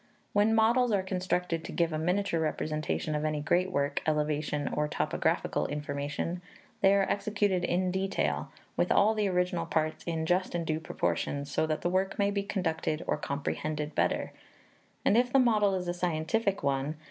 When 0.33 0.55
models 0.55 0.91
are 0.91 1.03
constructed 1.03 1.63
to 1.63 1.71
give 1.71 1.93
a 1.93 1.99
miniature 1.99 2.39
representation 2.39 3.13
of 3.13 3.23
any 3.23 3.39
great 3.39 3.71
work, 3.71 4.01
elevation, 4.07 4.67
or 4.73 4.87
topographical 4.87 5.67
information, 5.67 6.41
they 6.81 6.95
are 6.95 7.05
executed 7.07 7.63
in 7.63 7.91
detail, 7.91 8.51
with 8.75 8.91
all 8.91 9.13
the 9.13 9.27
original 9.29 9.67
parts 9.67 10.03
in 10.05 10.25
just 10.25 10.55
and 10.55 10.65
due 10.65 10.79
proportions, 10.79 11.51
so 11.51 11.67
that 11.67 11.81
the 11.81 11.89
work 11.91 12.17
may 12.17 12.31
be 12.31 12.41
conducted 12.41 13.03
or 13.05 13.15
comprehended 13.15 13.93
better; 13.93 14.31
and 15.05 15.17
if 15.19 15.31
the 15.31 15.37
model 15.37 15.75
is 15.75 15.87
a 15.87 15.93
scientific 15.93 16.63
one, 16.63 16.93
viz. 16.93 16.99